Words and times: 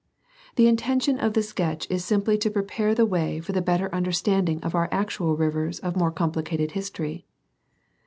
The 0.55 0.65
intention 0.65 1.19
of 1.19 1.35
the 1.35 1.43
sketch 1.43 1.85
is 1.91 2.03
simply 2.03 2.35
to 2.39 2.49
prepare 2.49 2.95
the 2.95 3.05
way 3.05 3.39
for 3.39 3.51
the 3.51 3.61
better 3.61 3.93
understanding 3.93 4.59
of 4.63 4.73
our 4.73 4.89
actual 4.91 5.37
rivers 5.37 5.77
of 5.77 5.95
more 5.95 6.09
complicated 6.11 6.71
history. 6.71 7.23